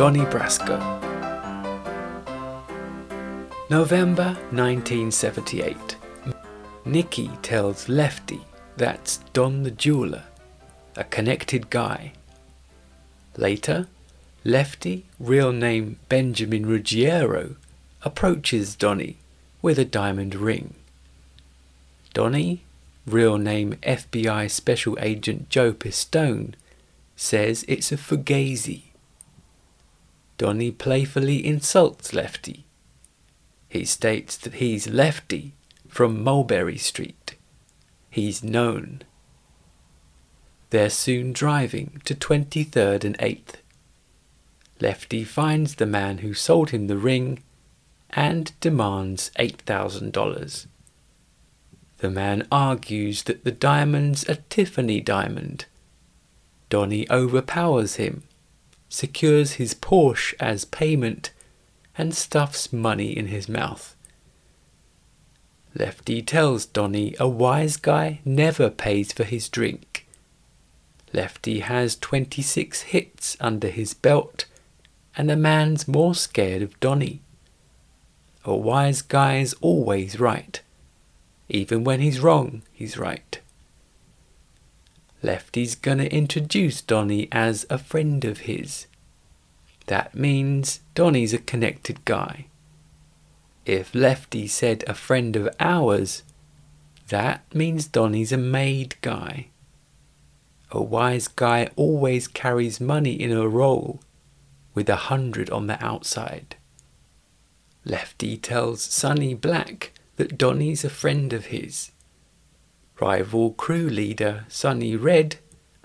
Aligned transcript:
Donnie 0.00 0.20
Brasco. 0.20 0.78
November 3.68 4.34
1978. 4.50 5.76
Nicky 6.86 7.28
tells 7.42 7.86
Lefty 7.86 8.40
that's 8.78 9.18
Don 9.34 9.62
the 9.62 9.70
jeweler, 9.70 10.24
a 10.96 11.04
connected 11.04 11.68
guy. 11.68 12.14
Later, 13.36 13.88
Lefty, 14.42 15.04
real 15.18 15.52
name 15.52 15.98
Benjamin 16.08 16.64
Ruggiero, 16.64 17.56
approaches 18.02 18.76
Donnie 18.76 19.18
with 19.60 19.78
a 19.78 19.84
diamond 19.84 20.34
ring. 20.34 20.76
Donnie, 22.14 22.62
real 23.06 23.36
name 23.36 23.74
FBI 23.82 24.50
Special 24.50 24.96
Agent 24.98 25.50
Joe 25.50 25.74
Pistone, 25.74 26.54
says 27.16 27.66
it's 27.68 27.92
a 27.92 27.98
fugazi. 27.98 28.84
Donnie 30.40 30.70
playfully 30.70 31.44
insults 31.44 32.14
Lefty. 32.14 32.64
He 33.68 33.84
states 33.84 34.38
that 34.38 34.54
he's 34.54 34.88
Lefty 34.88 35.52
from 35.86 36.24
Mulberry 36.24 36.78
Street. 36.78 37.36
He's 38.08 38.42
known. 38.42 39.02
They're 40.70 40.88
soon 40.88 41.34
driving 41.34 42.00
to 42.06 42.14
23rd 42.14 43.04
and 43.04 43.18
8th. 43.18 43.56
Lefty 44.80 45.24
finds 45.24 45.74
the 45.74 45.84
man 45.84 46.18
who 46.18 46.32
sold 46.32 46.70
him 46.70 46.86
the 46.86 46.96
ring 46.96 47.42
and 48.08 48.58
demands 48.60 49.30
$8,000. 49.38 50.66
The 51.98 52.10
man 52.10 52.48
argues 52.50 53.24
that 53.24 53.44
the 53.44 53.52
diamond's 53.52 54.26
a 54.26 54.36
Tiffany 54.36 55.02
diamond. 55.02 55.66
Donnie 56.70 57.06
overpowers 57.10 57.96
him, 57.96 58.22
secures 58.90 59.52
his 59.52 59.72
Porsche 59.72 60.34
as 60.38 60.66
payment, 60.66 61.30
and 61.96 62.14
stuffs 62.14 62.72
money 62.72 63.16
in 63.16 63.28
his 63.28 63.48
mouth. 63.48 63.96
Lefty 65.74 66.20
tells 66.20 66.66
Donnie 66.66 67.14
a 67.18 67.28
wise 67.28 67.76
guy 67.76 68.20
never 68.24 68.68
pays 68.68 69.12
for 69.12 69.24
his 69.24 69.48
drink. 69.48 70.06
Lefty 71.12 71.60
has 71.60 71.96
26 71.96 72.82
hits 72.82 73.36
under 73.40 73.68
his 73.68 73.94
belt, 73.94 74.46
and 75.16 75.30
the 75.30 75.36
man's 75.36 75.88
more 75.88 76.14
scared 76.14 76.62
of 76.62 76.78
Donnie. 76.80 77.22
A 78.44 78.54
wise 78.56 79.02
guy's 79.02 79.52
always 79.54 80.18
right. 80.18 80.60
Even 81.48 81.84
when 81.84 82.00
he's 82.00 82.20
wrong, 82.20 82.62
he's 82.72 82.96
right. 82.96 83.40
Lefty's 85.22 85.74
gonna 85.74 86.04
introduce 86.04 86.80
Donnie 86.80 87.28
as 87.30 87.66
a 87.68 87.78
friend 87.78 88.24
of 88.24 88.40
his. 88.40 88.86
That 89.86 90.14
means 90.14 90.80
Donnie's 90.94 91.34
a 91.34 91.38
connected 91.38 92.04
guy. 92.04 92.46
If 93.66 93.94
Lefty 93.94 94.46
said 94.46 94.82
a 94.86 94.94
friend 94.94 95.36
of 95.36 95.48
ours, 95.58 96.22
that 97.08 97.44
means 97.54 97.86
Donnie's 97.86 98.32
a 98.32 98.36
made 98.36 98.94
guy. 99.02 99.48
A 100.70 100.80
wise 100.80 101.28
guy 101.28 101.68
always 101.76 102.28
carries 102.28 102.80
money 102.80 103.12
in 103.12 103.32
a 103.32 103.48
roll 103.48 104.00
with 104.74 104.88
a 104.88 105.10
hundred 105.10 105.50
on 105.50 105.66
the 105.66 105.84
outside. 105.84 106.56
Lefty 107.84 108.36
tells 108.36 108.82
Sonny 108.82 109.34
Black 109.34 109.92
that 110.16 110.38
Donnie's 110.38 110.84
a 110.84 110.90
friend 110.90 111.32
of 111.32 111.46
his. 111.46 111.90
Rival 113.00 113.52
crew 113.52 113.88
leader 113.88 114.44
Sonny 114.48 114.94
Red 114.94 115.36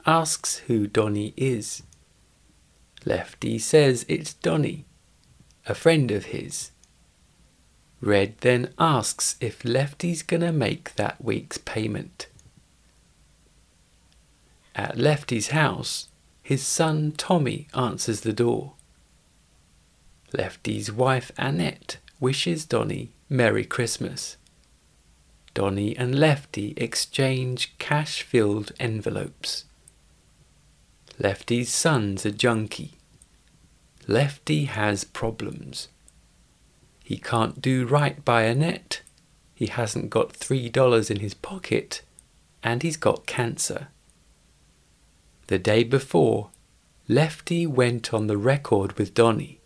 asks 0.05 0.57
who 0.67 0.85
Donnie 0.85 1.33
is. 1.37 1.83
Lefty 3.05 3.57
says 3.57 4.05
it's 4.09 4.33
Donnie, 4.33 4.85
a 5.65 5.73
friend 5.73 6.11
of 6.11 6.25
his. 6.25 6.71
Red 8.01 8.37
then 8.39 8.73
asks 8.77 9.37
if 9.39 9.63
Lefty's 9.63 10.23
gonna 10.23 10.51
make 10.51 10.93
that 10.95 11.23
week's 11.23 11.57
payment. 11.57 12.27
At 14.75 14.97
Lefty's 14.97 15.49
house, 15.49 16.09
his 16.43 16.61
son 16.61 17.13
Tommy 17.13 17.67
answers 17.73 18.21
the 18.21 18.33
door. 18.33 18.73
Lefty's 20.33 20.91
wife 20.91 21.31
Annette 21.37 21.97
wishes 22.19 22.65
Donnie 22.65 23.11
Merry 23.29 23.63
Christmas. 23.63 24.35
Donnie 25.55 25.97
and 25.97 26.19
Lefty 26.19 26.73
exchange 26.75 27.73
cash 27.79 28.21
filled 28.21 28.73
envelopes. 28.79 29.63
Lefty's 31.17 31.73
son's 31.73 32.25
a 32.25 32.31
junkie. 32.31 32.91
Lefty 34.05 34.65
has 34.65 35.05
problems. 35.05 35.87
He 37.03 37.17
can't 37.17 37.61
do 37.61 37.85
right 37.85 38.23
by 38.25 38.43
Annette. 38.43 39.01
He 39.55 39.67
hasn't 39.67 40.09
got 40.09 40.33
three 40.33 40.67
dollars 40.67 41.09
in 41.09 41.21
his 41.21 41.33
pocket, 41.33 42.01
and 42.61 42.83
he's 42.83 42.97
got 42.97 43.25
cancer. 43.25 43.87
The 45.47 45.57
day 45.57 45.85
before, 45.85 46.49
Lefty 47.07 47.65
went 47.65 48.13
on 48.13 48.27
the 48.27 48.37
record 48.37 48.97
with 48.97 49.13
Donnie. 49.13 49.61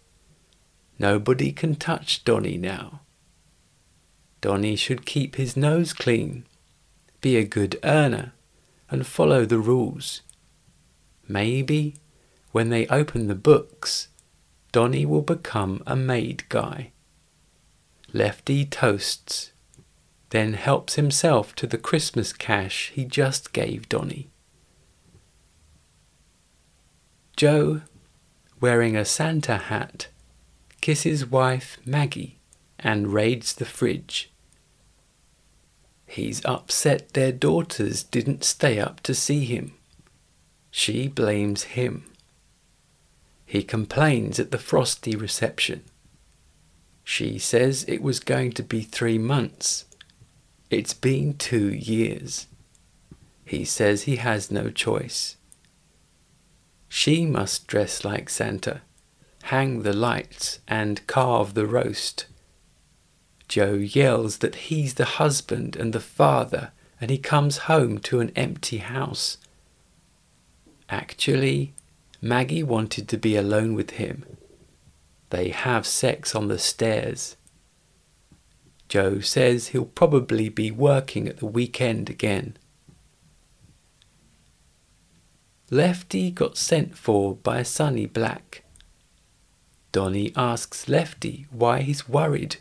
Nobody 0.99 1.51
can 1.51 1.75
touch 1.75 2.23
Donnie 2.23 2.57
now. 2.59 2.99
Donnie 4.41 4.75
should 4.75 5.05
keep 5.05 5.35
his 5.35 5.57
nose 5.57 5.93
clean, 5.93 6.45
be 7.21 7.35
a 7.35 7.43
good 7.43 7.77
earner, 7.83 8.33
and 8.89 9.05
follow 9.05 9.45
the 9.45 9.59
rules. 9.59 10.21
Maybe, 11.27 11.95
when 12.51 12.69
they 12.69 12.87
open 12.87 13.27
the 13.27 13.35
books, 13.35 14.07
Donnie 14.71 15.05
will 15.05 15.21
become 15.21 15.83
a 15.85 15.95
made 15.95 16.47
guy. 16.49 16.91
Lefty 18.13 18.65
toasts, 18.65 19.51
then 20.29 20.53
helps 20.53 20.95
himself 20.95 21.55
to 21.55 21.67
the 21.67 21.77
Christmas 21.77 22.33
cash 22.33 22.91
he 22.93 23.03
just 23.03 23.51
gave 23.51 23.89
Donnie. 23.89 24.29
Joe, 27.35 27.81
wearing 28.59 28.95
a 28.95 29.05
Santa 29.05 29.57
hat, 29.57 30.07
kisses 30.81 31.25
wife 31.25 31.77
Maggie 31.85 32.37
and 32.77 33.13
raids 33.13 33.53
the 33.53 33.65
fridge. 33.65 34.28
He's 36.09 36.43
upset 36.43 37.13
their 37.13 37.31
daughters 37.31 38.03
didn't 38.03 38.43
stay 38.43 38.79
up 38.79 39.01
to 39.01 39.13
see 39.13 39.45
him. 39.45 39.73
She 40.71 41.07
blames 41.07 41.63
him. 41.75 42.05
He 43.45 43.63
complains 43.63 44.39
at 44.39 44.51
the 44.51 44.57
frosty 44.57 45.15
reception. 45.15 45.83
She 47.03 47.37
says 47.37 47.85
it 47.87 48.01
was 48.01 48.19
going 48.19 48.51
to 48.53 48.63
be 48.63 48.81
three 48.81 49.17
months. 49.17 49.85
It's 50.69 50.93
been 50.93 51.35
two 51.35 51.73
years. 51.73 52.47
He 53.45 53.65
says 53.65 54.03
he 54.03 54.17
has 54.17 54.51
no 54.51 54.69
choice. 54.69 55.37
She 56.87 57.25
must 57.25 57.67
dress 57.67 58.03
like 58.03 58.29
Santa 58.29 58.81
hang 59.43 59.81
the 59.81 59.93
lights, 59.93 60.59
and 60.67 61.05
carve 61.07 61.55
the 61.55 61.65
roast. 61.65 62.27
Joe 63.49 63.73
yells 63.73 64.37
that 64.37 64.55
he's 64.55 64.93
the 64.93 65.17
husband 65.19 65.75
and 65.75 65.91
the 65.91 65.99
father, 65.99 66.71
and 67.01 67.09
he 67.09 67.17
comes 67.17 67.65
home 67.69 67.97
to 67.99 68.19
an 68.19 68.31
empty 68.35 68.77
house. 68.77 69.37
Actually, 70.87 71.73
Maggie 72.21 72.63
wanted 72.63 73.09
to 73.09 73.17
be 73.17 73.35
alone 73.35 73.73
with 73.73 73.91
him. 73.91 74.23
They 75.31 75.49
have 75.49 75.87
sex 75.87 76.35
on 76.35 76.47
the 76.47 76.59
stairs. 76.59 77.35
Joe 78.87 79.19
says 79.19 79.67
he'll 79.67 79.85
probably 79.85 80.49
be 80.49 80.69
working 80.71 81.27
at 81.27 81.37
the 81.37 81.45
weekend 81.45 82.09
again. 82.09 82.55
Lefty 85.71 86.31
got 86.31 86.57
sent 86.57 86.97
for 86.97 87.35
by 87.35 87.63
Sonny 87.63 88.05
Black. 88.05 88.63
Donnie 89.91 90.33
asks 90.35 90.87
Lefty 90.87 91.47
why 91.51 91.81
he's 91.81 92.07
worried. 92.07 92.57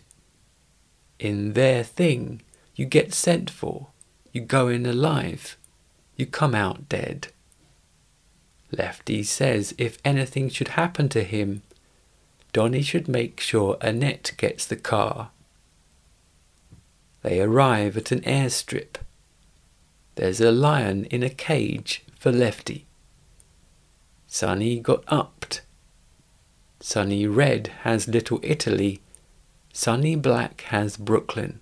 In 1.19 1.55
their 1.55 1.83
thing, 1.83 2.43
you 2.75 2.87
get 2.87 3.13
sent 3.13 3.51
for, 3.51 3.89
you 4.33 4.41
go 4.41 4.69
in 4.69 4.87
alive, 4.87 5.57
you 6.17 6.27
come 6.27 6.55
out 6.55 6.89
dead. 6.89 7.29
Lefty 8.71 9.23
says 9.23 9.75
if 9.79 9.99
anything 10.05 10.49
should 10.49 10.69
happen 10.69 11.09
to 11.11 11.23
him, 11.23 11.63
Donnie 12.53 12.83
should 12.83 13.09
make 13.09 13.41
sure 13.41 13.79
Annette 13.81 14.33
gets 14.37 14.67
the 14.67 14.77
car. 14.77 15.31
They 17.23 17.41
arrive 17.41 17.97
at 17.97 18.13
an 18.13 18.21
airstrip. 18.21 18.97
There's 20.15 20.41
a 20.41 20.53
lion 20.53 21.05
in 21.07 21.23
a 21.23 21.31
cage 21.31 22.05
for 22.19 22.31
Lefty. 22.31 22.87
Sonny 24.27 24.79
got 24.79 25.03
upped 25.09 25.63
Sonny 26.81 27.27
Red 27.27 27.69
has 27.83 28.07
Little 28.07 28.39
Italy. 28.43 29.01
Sonny 29.81 30.17
Black 30.17 30.63
has 30.63 30.97
Brooklyn. 30.97 31.61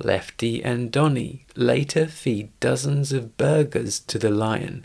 Lefty 0.00 0.60
and 0.60 0.90
Donnie 0.90 1.46
later 1.54 2.08
feed 2.08 2.50
dozens 2.58 3.12
of 3.12 3.36
burgers 3.36 4.00
to 4.00 4.18
the 4.18 4.32
lion. 4.32 4.84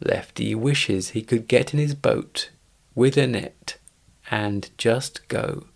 Lefty 0.00 0.56
wishes 0.56 1.10
he 1.10 1.22
could 1.22 1.46
get 1.46 1.72
in 1.72 1.78
his 1.78 1.94
boat 1.94 2.50
with 2.96 3.16
a 3.16 3.28
net 3.28 3.78
and 4.28 4.68
just 4.76 5.28
go. 5.28 5.68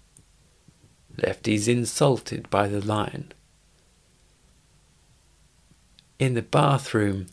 Lefty's 1.22 1.69
insulted 1.69 2.50
by 2.50 2.66
the 2.66 2.84
lion. 2.84 3.32
In 6.19 6.34
the 6.34 6.42
bathroom, 6.42 7.26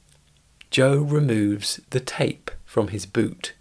Joe 0.69 0.99
removes 0.99 1.79
the 1.89 2.01
tape 2.01 2.51
from 2.65 2.89
his 2.89 3.07
boot, 3.07 3.55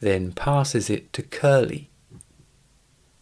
then 0.00 0.32
passes 0.32 0.90
it 0.90 1.14
to 1.14 1.22
Curly. 1.22 1.88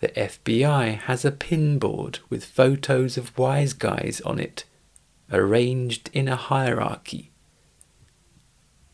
The 0.01 0.09
FBI 0.09 0.99
has 1.01 1.25
a 1.25 1.31
pinboard 1.31 2.21
with 2.31 2.45
photos 2.45 3.19
of 3.19 3.37
wise 3.37 3.75
guys 3.75 4.23
on 4.23 4.39
it, 4.39 4.65
arranged 5.31 6.09
in 6.15 6.27
a 6.27 6.37
hierarchy. 6.37 7.31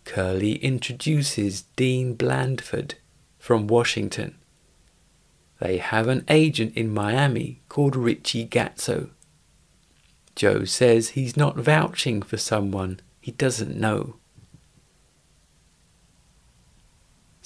Curly 0.05 0.57
introduces 0.57 1.63
Dean 1.77 2.15
Blandford 2.15 2.95
from 3.39 3.69
Washington. 3.69 4.37
They 5.61 5.79
have 5.79 6.09
an 6.09 6.25
agent 6.29 6.77
in 6.77 6.93
Miami 6.93 7.61
called 7.69 7.97
Richie 7.97 8.47
Gazzo. 8.47 9.11
Joe 10.35 10.65
says 10.65 11.11
he's 11.11 11.37
not 11.37 11.57
vouching 11.57 12.21
for 12.21 12.37
someone 12.37 13.01
he 13.21 13.31
doesn't 13.31 13.77
know. 13.77 14.17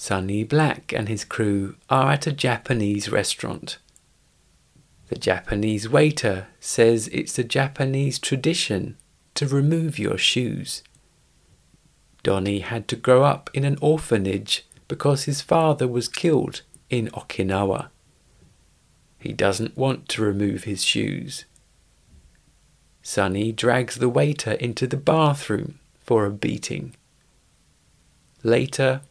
Sonny 0.01 0.43
Black 0.43 0.91
and 0.91 1.07
his 1.07 1.23
crew 1.23 1.75
are 1.87 2.13
at 2.13 2.25
a 2.25 2.31
Japanese 2.31 3.09
restaurant. 3.09 3.77
The 5.09 5.15
Japanese 5.15 5.87
waiter 5.87 6.47
says 6.59 7.07
it's 7.09 7.37
a 7.37 7.43
Japanese 7.43 8.17
tradition 8.17 8.97
to 9.35 9.45
remove 9.45 9.99
your 9.99 10.17
shoes. 10.17 10.81
Donnie 12.23 12.61
had 12.61 12.87
to 12.87 12.95
grow 12.95 13.23
up 13.23 13.51
in 13.53 13.63
an 13.63 13.77
orphanage 13.79 14.65
because 14.87 15.25
his 15.25 15.41
father 15.41 15.87
was 15.87 16.07
killed 16.07 16.63
in 16.89 17.09
Okinawa. 17.09 17.89
He 19.19 19.33
doesn't 19.33 19.77
want 19.77 20.09
to 20.09 20.23
remove 20.23 20.63
his 20.63 20.83
shoes. 20.83 21.45
Sonny 23.03 23.51
drags 23.51 23.97
the 23.97 24.09
waiter 24.09 24.53
into 24.53 24.87
the 24.87 24.97
bathroom 24.97 25.77
for 25.99 26.25
a 26.25 26.31
beating. 26.31 26.95
Later, 28.41 29.01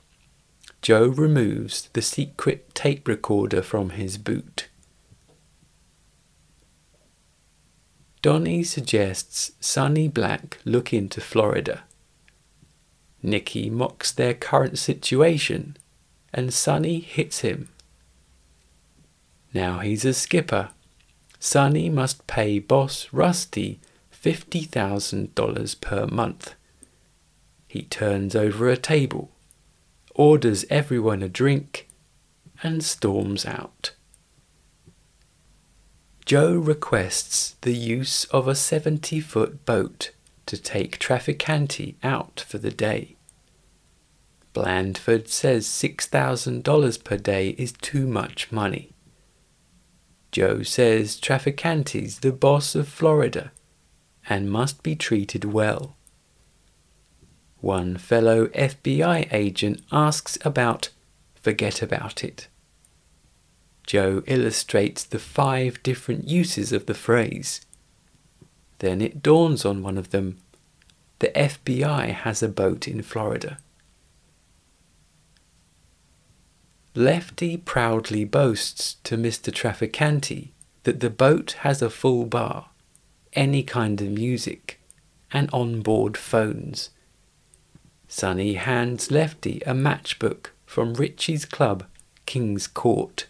Joe 0.82 1.08
removes 1.08 1.88
the 1.92 2.02
secret 2.02 2.74
tape 2.74 3.06
recorder 3.06 3.62
from 3.62 3.90
his 3.90 4.16
boot. 4.16 4.68
Donnie 8.22 8.62
suggests 8.62 9.52
Sonny 9.60 10.08
Black 10.08 10.58
look 10.64 10.92
into 10.92 11.20
Florida. 11.20 11.84
Nicky 13.22 13.70
mocks 13.70 14.12
their 14.12 14.34
current 14.34 14.78
situation, 14.78 15.76
and 16.32 16.52
Sonny 16.52 17.00
hits 17.00 17.40
him. 17.40 17.68
Now 19.52 19.78
he's 19.78 20.04
a 20.04 20.14
skipper. 20.14 20.70
Sonny 21.38 21.88
must 21.88 22.26
pay 22.26 22.58
boss 22.58 23.08
Rusty 23.12 23.80
$50,000 24.12 25.80
per 25.80 26.06
month. 26.06 26.54
He 27.66 27.82
turns 27.82 28.36
over 28.36 28.68
a 28.68 28.76
table, 28.76 29.30
orders 30.14 30.64
everyone 30.70 31.22
a 31.22 31.28
drink, 31.28 31.88
and 32.62 32.84
storms 32.84 33.46
out. 33.46 33.92
Joe 36.26 36.54
requests 36.54 37.56
the 37.62 37.74
use 37.74 38.24
of 38.26 38.46
a 38.46 38.54
70 38.54 39.20
foot 39.20 39.64
boat 39.64 40.12
to 40.46 40.56
take 40.56 40.98
Trafficante 40.98 41.94
out 42.02 42.44
for 42.46 42.58
the 42.58 42.70
day. 42.70 43.16
Blandford 44.52 45.28
says 45.28 45.66
$6,000 45.66 47.04
per 47.04 47.16
day 47.16 47.50
is 47.50 47.72
too 47.72 48.06
much 48.06 48.50
money. 48.50 48.92
Joe 50.32 50.62
says 50.62 51.16
Trafficante's 51.20 52.20
the 52.20 52.32
boss 52.32 52.74
of 52.74 52.88
Florida 52.88 53.52
and 54.28 54.50
must 54.50 54.82
be 54.82 54.94
treated 54.94 55.44
well. 55.44 55.96
One 57.60 57.96
fellow 57.96 58.46
FBI 58.48 59.32
agent 59.32 59.82
asks 59.92 60.38
about 60.44 60.90
forget 61.34 61.82
about 61.82 62.22
it. 62.24 62.48
Joe 63.86 64.22
illustrates 64.26 65.04
the 65.04 65.18
five 65.18 65.82
different 65.82 66.28
uses 66.28 66.72
of 66.72 66.86
the 66.86 66.94
phrase. 66.94 67.60
Then 68.78 69.00
it 69.00 69.22
dawns 69.22 69.64
on 69.64 69.82
one 69.82 69.98
of 69.98 70.10
them 70.10 70.38
the 71.20 71.28
FBI 71.28 72.12
has 72.12 72.42
a 72.42 72.48
boat 72.48 72.88
in 72.88 73.02
Florida. 73.02 73.58
Lefty 76.94 77.58
proudly 77.58 78.24
boasts 78.24 78.94
to 79.04 79.16
Mr. 79.16 79.52
Trafficante 79.52 80.48
that 80.84 81.00
the 81.00 81.10
boat 81.10 81.52
has 81.60 81.82
a 81.82 81.90
full 81.90 82.24
bar, 82.24 82.70
any 83.34 83.62
kind 83.62 84.00
of 84.00 84.08
music, 84.08 84.80
and 85.30 85.50
onboard 85.52 86.16
phones. 86.16 86.90
Sonny 88.12 88.54
hands 88.54 89.12
Lefty 89.12 89.62
a 89.64 89.72
matchbook 89.72 90.46
from 90.66 90.94
Richie's 90.94 91.44
club, 91.44 91.84
King's 92.26 92.66
Court. 92.66 93.28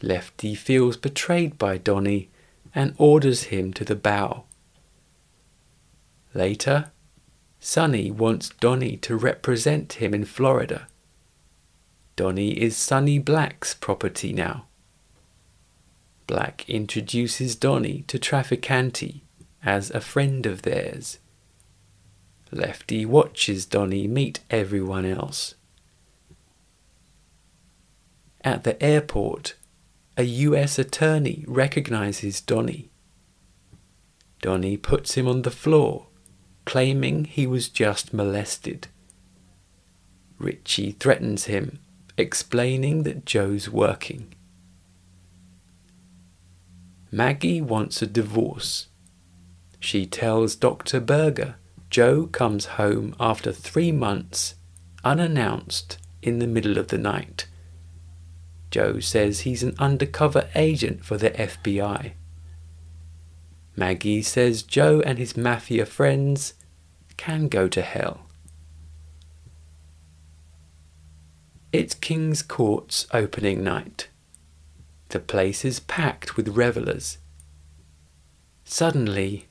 Lefty 0.00 0.54
feels 0.54 0.96
betrayed 0.96 1.58
by 1.58 1.76
Donnie 1.76 2.30
and 2.74 2.94
orders 2.96 3.44
him 3.44 3.74
to 3.74 3.84
the 3.84 3.94
bow. 3.94 4.44
Later, 6.32 6.90
Sonny 7.60 8.10
wants 8.10 8.48
Donnie 8.48 8.96
to 8.96 9.14
represent 9.14 9.92
him 9.94 10.14
in 10.14 10.24
Florida. 10.24 10.88
Donnie 12.16 12.58
is 12.58 12.78
Sonny 12.78 13.18
Black's 13.18 13.74
property 13.74 14.32
now. 14.32 14.64
Black 16.26 16.66
introduces 16.66 17.56
Donnie 17.56 18.04
to 18.08 18.18
Trafficante 18.18 19.20
as 19.62 19.90
a 19.90 20.00
friend 20.00 20.46
of 20.46 20.62
theirs. 20.62 21.18
Lefty 22.52 23.06
watches 23.06 23.64
Donnie 23.64 24.08
meet 24.08 24.40
everyone 24.50 25.04
else. 25.04 25.54
At 28.42 28.64
the 28.64 28.82
airport, 28.82 29.54
a 30.16 30.24
US 30.24 30.78
attorney 30.78 31.44
recognizes 31.46 32.40
Donnie. 32.40 32.90
Donnie 34.42 34.76
puts 34.76 35.14
him 35.14 35.28
on 35.28 35.42
the 35.42 35.50
floor, 35.50 36.06
claiming 36.64 37.24
he 37.24 37.46
was 37.46 37.68
just 37.68 38.12
molested. 38.12 38.88
Richie 40.38 40.92
threatens 40.92 41.44
him, 41.44 41.78
explaining 42.16 43.04
that 43.04 43.26
Joe's 43.26 43.68
working. 43.68 44.34
Maggie 47.12 47.60
wants 47.60 48.02
a 48.02 48.06
divorce. 48.06 48.88
She 49.78 50.06
tells 50.06 50.56
Dr. 50.56 51.00
Berger 51.00 51.56
Joe 51.90 52.26
comes 52.26 52.66
home 52.76 53.14
after 53.18 53.52
three 53.52 53.90
months, 53.90 54.54
unannounced, 55.04 55.98
in 56.22 56.38
the 56.38 56.46
middle 56.46 56.78
of 56.78 56.88
the 56.88 56.98
night. 56.98 57.46
Joe 58.70 59.00
says 59.00 59.40
he's 59.40 59.64
an 59.64 59.74
undercover 59.78 60.48
agent 60.54 61.04
for 61.04 61.16
the 61.16 61.30
FBI. 61.30 62.12
Maggie 63.76 64.22
says 64.22 64.62
Joe 64.62 65.00
and 65.00 65.18
his 65.18 65.36
mafia 65.36 65.84
friends 65.84 66.54
can 67.16 67.48
go 67.48 67.66
to 67.68 67.82
hell. 67.82 68.26
It's 71.72 71.94
King's 71.94 72.42
Court's 72.42 73.06
opening 73.12 73.64
night. 73.64 74.08
The 75.08 75.20
place 75.20 75.64
is 75.64 75.80
packed 75.80 76.36
with 76.36 76.48
revelers. 76.48 77.18
Suddenly, 78.64 79.48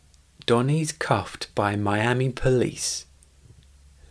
Donnie's 0.49 0.91
cuffed 0.91 1.53
by 1.53 1.75
Miami 1.75 2.31
police. 2.31 3.05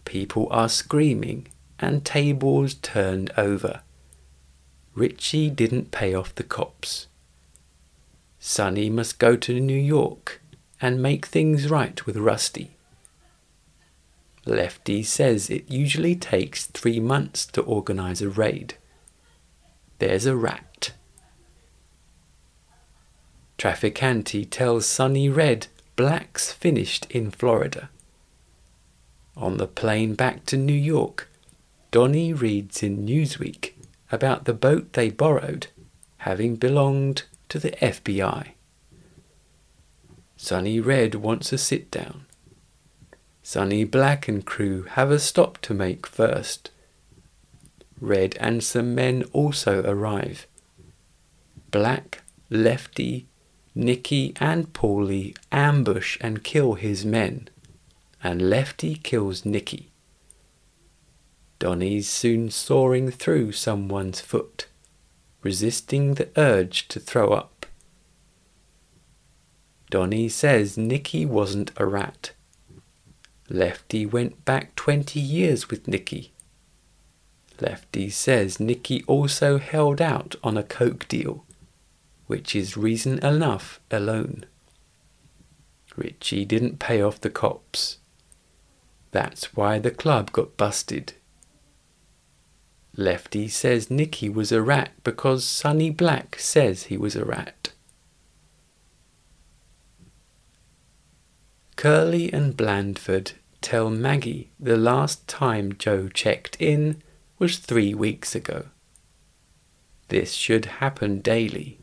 People 0.04 0.47
are 0.52 0.68
screaming 0.68 1.49
and 1.80 2.04
tables 2.04 2.75
turned 2.75 3.33
over. 3.37 3.80
Richie 4.95 5.50
didn't 5.50 5.90
pay 5.90 6.14
off 6.14 6.33
the 6.33 6.45
cops. 6.45 7.09
Sonny 8.38 8.88
must 8.88 9.18
go 9.18 9.35
to 9.35 9.59
New 9.59 9.80
York 9.80 10.40
and 10.80 11.02
make 11.02 11.26
things 11.26 11.68
right 11.68 12.07
with 12.07 12.16
Rusty. 12.16 12.76
Lefty 14.47 15.02
says 15.02 15.50
it 15.50 15.68
usually 15.68 16.14
takes 16.14 16.66
three 16.66 17.00
months 17.00 17.47
to 17.47 17.62
organize 17.62 18.23
a 18.23 18.28
raid. 18.28 18.75
There's 19.99 20.25
a 20.25 20.37
rat. 20.37 20.92
Trafficante 23.59 24.49
tells 24.49 24.87
Sonny 24.87 25.28
Red 25.28 25.66
Black's 25.99 26.52
finished 26.52 27.07
in 27.11 27.33
Florida. 27.33 27.90
On 29.37 29.57
the 29.57 29.67
plane 29.67 30.14
back 30.14 30.47
to 30.47 30.57
New 30.57 30.73
York, 30.73 31.28
Donnie 31.90 32.33
reads 32.33 32.85
in 32.85 33.05
Newsweek 33.05 33.73
about 34.12 34.45
the 34.45 34.55
boat 34.55 34.93
they 34.93 35.11
borrowed 35.11 35.67
having 36.19 36.55
belonged 36.55 37.25
to 37.49 37.59
the 37.59 37.73
FBI. 37.83 38.50
Sonny 40.37 40.78
Red 40.78 41.17
wants 41.17 41.52
a 41.52 41.59
sit 41.59 41.90
down. 41.90 42.26
Sonny 43.43 43.83
Black 43.83 44.28
and 44.28 44.47
crew 44.47 44.85
have 44.85 45.11
a 45.11 45.19
stop 45.19 45.59
to 45.62 45.75
make 45.75 46.07
first. 46.07 46.71
Red 48.00 48.37
and 48.38 48.62
some 48.62 48.95
men 48.95 49.25
also 49.33 49.83
arrive. 49.83 50.47
Black, 51.73 52.23
Lefty, 52.50 53.26
Nicky, 53.78 54.35
and 54.40 54.73
Paulie 54.73 55.37
ambush 55.52 56.18
and 56.20 56.42
kill 56.42 56.75
his 56.75 57.04
men, 57.04 57.49
and 58.20 58.50
Lefty 58.50 58.97
kills 58.97 59.44
Nicky. 59.44 59.92
Donnie's 61.61 62.08
soon 62.08 62.50
sawing 62.50 63.12
through 63.12 63.52
someone's 63.52 64.20
foot, 64.20 64.66
resisting 65.44 66.14
the 66.14 66.28
urge 66.37 66.88
to 66.88 66.99
throw 66.99 67.28
up. 67.28 67.66
Donnie 69.90 70.28
says 70.28 70.76
Nicky 70.76 71.25
wasn't 71.25 71.70
a 71.76 71.87
rat. 71.87 72.32
Lefty 73.49 74.04
went 74.04 74.44
back 74.44 74.75
20 74.75 75.20
years 75.20 75.70
with 75.70 75.87
Nicky. 75.87 76.32
Lefty 77.61 78.11
says 78.11 78.58
Nicky 78.58 79.04
also 79.06 79.58
held 79.58 80.02
out 80.02 80.35
on 80.42 80.56
a 80.56 80.64
coke 80.64 81.06
deal 81.06 81.44
which 82.28 82.54
is 82.54 82.76
reason 82.76 83.18
enough 83.18 83.80
alone. 83.90 84.44
Richie 85.97 86.44
didn't 86.44 86.78
pay 86.78 87.02
off 87.02 87.20
the 87.20 87.30
cops. 87.30 87.99
That's 89.11 89.56
why 89.56 89.80
the 89.80 89.90
club 89.90 90.30
got 90.30 90.56
busted. 90.56 91.14
Lefty 92.97 93.49
says 93.49 93.90
Nicky 93.90 94.28
was 94.28 94.52
a 94.52 94.62
rat 94.62 94.90
because 95.02 95.44
Sonny 95.44 95.90
Black 95.90 96.37
says 96.38 96.85
he 96.85 96.97
was 96.97 97.16
a 97.16 97.25
rat. 97.25 97.73
Curly 101.76 102.32
and 102.32 102.56
Blandford 102.56 103.32
tell 103.61 103.88
Maggie 103.88 104.50
the 104.58 104.76
last 104.76 105.26
time 105.28 105.76
Joe 105.78 106.08
checked 106.08 106.56
in 106.61 107.02
was 107.38 107.58
three 107.58 107.94
weeks 107.94 108.35
ago. 108.35 108.66
This 110.08 110.32
should 110.32 110.64
happen 110.82 111.20
daily. 111.20 111.78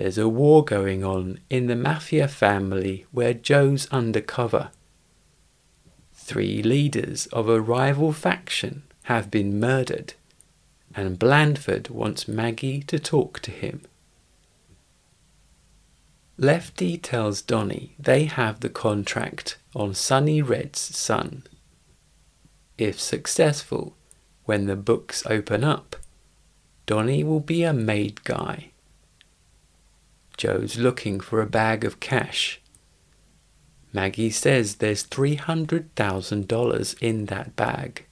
There's 0.00 0.16
a 0.16 0.30
war 0.30 0.64
going 0.64 1.04
on 1.04 1.40
in 1.50 1.66
the 1.66 1.76
Mafia 1.76 2.26
family 2.26 3.04
where 3.12 3.34
Joe's 3.34 3.86
undercover. 3.88 4.70
Three 6.14 6.62
leaders 6.62 7.26
of 7.26 7.50
a 7.50 7.60
rival 7.60 8.10
faction 8.10 8.84
have 9.02 9.30
been 9.30 9.60
murdered, 9.60 10.14
and 10.96 11.18
Blandford 11.18 11.90
wants 11.90 12.26
Maggie 12.26 12.80
to 12.84 12.98
talk 12.98 13.40
to 13.40 13.50
him. 13.50 13.82
Lefty 16.38 16.96
tells 16.96 17.42
Donnie 17.42 17.94
they 17.98 18.24
have 18.24 18.60
the 18.60 18.70
contract 18.70 19.58
on 19.76 19.92
Sonny 19.92 20.40
Red's 20.40 20.80
son. 20.80 21.42
If 22.78 22.98
successful, 22.98 23.98
when 24.44 24.64
the 24.64 24.76
books 24.76 25.26
open 25.26 25.62
up, 25.62 25.96
Donnie 26.86 27.22
will 27.22 27.40
be 27.40 27.64
a 27.64 27.74
made 27.74 28.24
guy. 28.24 28.69
Joe's 30.40 30.78
looking 30.78 31.20
for 31.20 31.42
a 31.42 31.46
bag 31.46 31.84
of 31.84 32.00
cash. 32.00 32.62
Maggie 33.92 34.30
says 34.30 34.76
there's 34.76 35.04
$300,000 35.04 37.02
in 37.02 37.26
that 37.26 37.54
bag. 37.56 38.06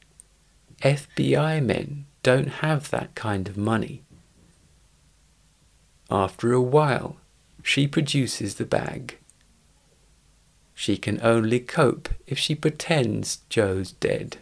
FBI 0.82 1.64
men 1.64 2.04
don't 2.22 2.48
have 2.60 2.90
that 2.90 3.14
kind 3.14 3.48
of 3.48 3.56
money. 3.56 4.02
After 6.10 6.52
a 6.52 6.60
while, 6.60 7.16
she 7.62 7.88
produces 7.88 8.56
the 8.56 8.66
bag. 8.66 9.16
She 10.74 10.98
can 10.98 11.18
only 11.22 11.60
cope 11.60 12.10
if 12.26 12.38
she 12.38 12.54
pretends 12.54 13.38
Joe's 13.48 13.92
dead. 13.92 14.36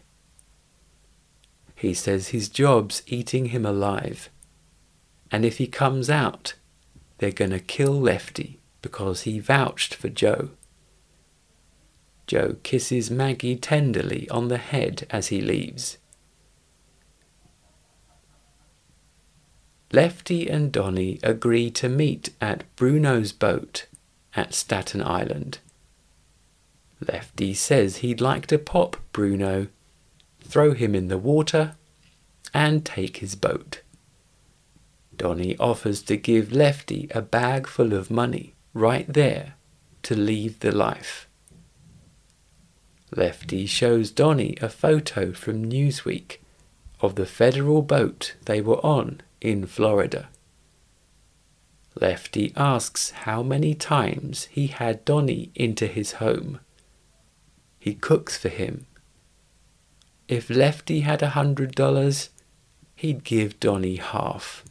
He 1.77 1.95
says 1.95 2.31
his 2.31 2.49
job's 2.49 3.05
eating 3.07 3.51
him 3.51 3.65
alive, 3.65 4.29
and 5.31 5.45
if 5.45 5.59
he 5.59 5.69
comes 5.69 6.11
out, 6.11 6.55
they're 7.19 7.31
going 7.31 7.51
to 7.51 7.61
kill 7.61 7.93
Lefty 7.93 8.61
because 8.83 9.23
he 9.23 9.39
vouched 9.39 9.95
for 9.95 10.09
Joe. 10.09 10.51
Joe 12.27 12.57
kisses 12.63 13.11
Maggie 13.11 13.57
tenderly 13.57 14.29
on 14.31 14.49
the 14.49 14.59
head 14.59 15.07
as 15.11 15.29
he 15.29 15.41
leaves. 15.41 15.99
Lefty 19.93 20.49
and 20.51 20.73
Donnie 20.73 21.21
agree 21.23 21.71
to 21.71 21.89
meet 21.89 22.31
at 22.41 22.65
Bruno's 22.75 23.33
boat 23.33 23.87
at 24.35 24.53
Staten 24.53 25.03
Island. 25.03 25.59
Lefty 27.07 27.55
says 27.55 27.99
he'd 27.99 28.21
like 28.21 28.47
to 28.49 28.59
pop 28.59 28.97
Bruno, 29.13 29.69
throw 30.41 30.73
him 30.73 30.95
in 30.95 31.09
the 31.09 31.19
water, 31.19 31.77
and 32.53 32.85
take 32.85 33.19
his 33.19 33.35
boat. 33.35 33.83
Donnie 35.17 35.57
offers 35.59 36.03
to 36.03 36.17
give 36.17 36.53
Lefty 36.53 37.09
a 37.13 37.23
bag 37.23 37.67
full 37.67 37.93
of 37.93 38.11
money 38.11 38.55
right 38.75 39.11
there 39.13 39.55
to 40.03 40.15
leave 40.15 40.61
the 40.61 40.73
life. 40.73 41.27
Lefty 43.15 43.67
shows 43.67 44.11
Donnie 44.11 44.57
a 44.61 44.69
photo 44.69 45.33
from 45.33 45.71
Newsweek 45.71 46.39
of 47.01 47.15
the 47.15 47.27
federal 47.27 47.83
boat 47.83 48.35
they 48.45 48.61
were 48.61 48.85
on 48.85 49.21
in 49.41 49.67
Florida. 49.67 50.29
Lefty 51.99 52.53
asks 52.57 53.11
how 53.11 53.43
many 53.43 53.75
times 53.75 54.45
he 54.51 54.67
had 54.67 55.05
Donnie 55.05 55.51
into 55.55 55.87
his 55.87 56.13
home. 56.13 56.61
He 57.79 57.95
cooks 57.95 58.37
for 58.37 58.49
him. 58.49 58.87
If 60.29 60.51
Lefty 60.51 61.01
had 61.01 61.23
a 61.23 61.31
hundred 61.31 61.75
dollars, 61.75 62.31
he'd 62.97 63.25
give 63.25 63.61
Donnie 63.61 63.97
half. 63.97 64.65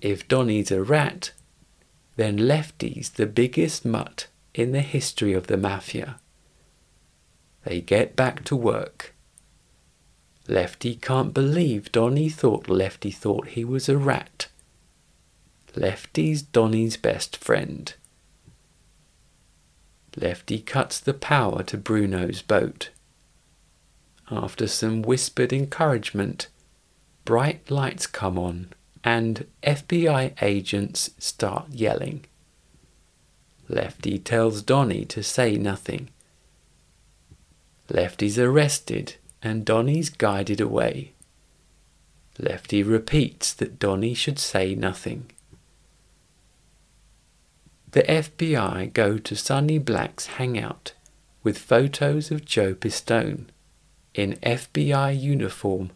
If 0.00 0.28
Donnie's 0.28 0.70
a 0.70 0.82
rat, 0.82 1.32
then 2.16 2.36
Lefty's 2.36 3.10
the 3.10 3.26
biggest 3.26 3.84
mutt 3.84 4.26
in 4.54 4.72
the 4.72 4.82
history 4.82 5.32
of 5.32 5.46
the 5.46 5.56
mafia. 5.56 6.18
They 7.64 7.80
get 7.80 8.14
back 8.14 8.44
to 8.44 8.56
work. 8.56 9.14
Lefty 10.48 10.94
can't 10.96 11.34
believe 11.34 11.92
Donnie 11.92 12.28
thought 12.28 12.68
Lefty 12.68 13.10
thought 13.10 13.48
he 13.48 13.64
was 13.64 13.88
a 13.88 13.98
rat. 13.98 14.48
Lefty's 15.74 16.42
Donnie's 16.42 16.96
best 16.96 17.36
friend. 17.36 17.92
Lefty 20.16 20.60
cuts 20.60 21.00
the 21.00 21.12
power 21.12 21.62
to 21.64 21.76
Bruno's 21.76 22.40
boat. 22.40 22.90
After 24.30 24.66
some 24.66 25.02
whispered 25.02 25.52
encouragement, 25.52 26.48
bright 27.24 27.70
lights 27.70 28.06
come 28.06 28.38
on 28.38 28.72
and 29.06 29.46
FBI 29.62 30.34
agents 30.42 31.10
start 31.16 31.68
yelling. 31.70 32.24
Lefty 33.68 34.18
tells 34.18 34.62
Donnie 34.62 35.04
to 35.04 35.22
say 35.22 35.56
nothing. 35.56 36.08
Lefty's 37.88 38.36
arrested 38.36 39.14
and 39.40 39.64
Donnie's 39.64 40.10
guided 40.10 40.60
away. 40.60 41.12
Lefty 42.36 42.82
repeats 42.82 43.52
that 43.54 43.78
Donnie 43.78 44.12
should 44.12 44.40
say 44.40 44.74
nothing. 44.74 45.30
The 47.92 48.02
FBI 48.02 48.92
go 48.92 49.18
to 49.18 49.36
Sonny 49.36 49.78
Black's 49.78 50.26
hangout 50.26 50.94
with 51.44 51.58
photos 51.58 52.32
of 52.32 52.44
Joe 52.44 52.74
Pistone 52.74 53.46
in 54.14 54.32
FBI 54.42 55.18
uniform 55.18 55.92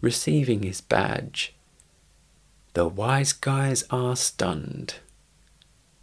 receiving 0.00 0.62
his 0.62 0.80
badge. 0.80 1.52
The 2.76 2.86
wise 2.86 3.32
guys 3.32 3.84
are 3.88 4.14
stunned. 4.16 4.96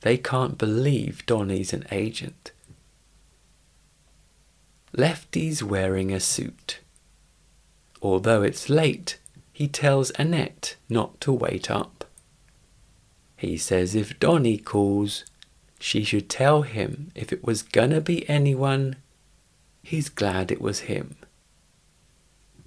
They 0.01 0.17
can't 0.17 0.57
believe 0.57 1.23
Donnie's 1.27 1.71
an 1.71 1.85
agent. 1.91 2.51
Lefty's 4.91 5.63
wearing 5.63 6.11
a 6.11 6.19
suit. 6.19 6.79
Although 8.01 8.41
it's 8.41 8.71
late, 8.71 9.19
he 9.51 9.67
tells 9.67 10.09
Annette 10.17 10.75
not 10.89 11.21
to 11.21 11.31
wait 11.31 11.69
up. 11.69 12.05
He 13.37 13.55
says 13.55 13.93
if 13.93 14.19
Donnie 14.19 14.57
calls, 14.57 15.25
she 15.79 16.03
should 16.03 16.27
tell 16.27 16.63
him 16.63 17.11
if 17.13 17.31
it 17.31 17.43
was 17.43 17.61
gonna 17.61 18.01
be 18.01 18.27
anyone, 18.27 18.95
he's 19.83 20.09
glad 20.09 20.51
it 20.51 20.59
was 20.59 20.89
him. 20.89 21.17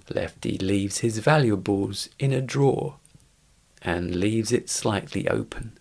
Lefty 0.09 0.57
leaves 0.57 0.99
his 0.99 1.17
valuables 1.17 2.07
in 2.17 2.31
a 2.31 2.39
drawer 2.39 2.99
and 3.81 4.15
leaves 4.15 4.51
it 4.51 4.69
slightly 4.69 5.27
open. 5.27 5.77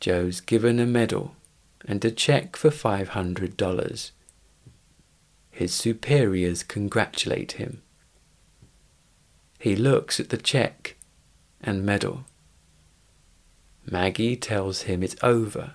Joe's 0.00 0.40
given 0.40 0.80
a 0.80 0.86
medal 0.86 1.36
and 1.86 2.04
a 2.04 2.10
check 2.10 2.56
for 2.56 2.70
$500. 2.70 4.10
His 5.50 5.74
superiors 5.74 6.62
congratulate 6.62 7.52
him. 7.52 7.82
He 9.58 9.76
looks 9.76 10.18
at 10.18 10.30
the 10.30 10.38
check 10.38 10.96
and 11.60 11.84
medal. 11.84 12.24
Maggie 13.88 14.36
tells 14.36 14.82
him 14.82 15.02
it's 15.02 15.16
over. 15.22 15.74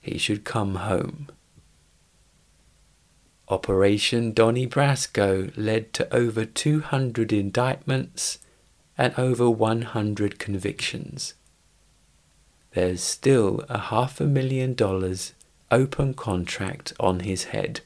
He 0.00 0.18
should 0.18 0.44
come 0.44 0.76
home. 0.76 1.28
Operation 3.50 4.32
Donnie 4.32 4.68
Brasco 4.68 5.52
led 5.56 5.92
to 5.94 6.14
over 6.14 6.44
200 6.44 7.32
indictments 7.32 8.38
and 8.96 9.12
over 9.18 9.50
100 9.50 10.38
convictions. 10.38 11.34
There's 12.72 13.02
still 13.02 13.64
a 13.68 13.78
half 13.78 14.20
a 14.20 14.24
million 14.24 14.74
dollars 14.74 15.32
open 15.70 16.14
contract 16.14 16.92
on 17.00 17.20
his 17.20 17.44
head. 17.44 17.80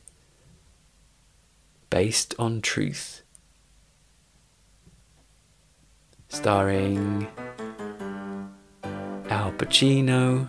Based 1.88 2.34
on 2.38 2.60
truth. 2.60 3.22
Starring 6.28 7.26
Al 9.30 9.52
Pacino, 9.52 10.46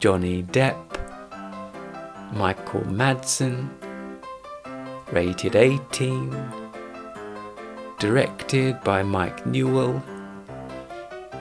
Johnny 0.00 0.42
Depp, 0.42 0.76
Michael 2.34 2.82
Madsen, 2.82 3.70
rated 5.12 5.54
18, 5.54 6.34
directed 7.98 8.82
by 8.82 9.02
Mike 9.02 9.46
Newell, 9.46 10.02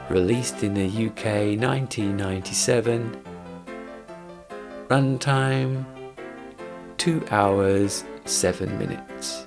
released 0.10 0.64
in 0.64 0.74
the 0.74 0.86
UK 0.86 1.58
1997, 1.60 3.22
runtime 4.88 5.86
2 6.98 7.26
hours 7.32 8.04
7 8.26 8.78
minutes. 8.78 9.45